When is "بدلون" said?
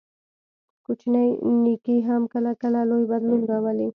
3.11-3.41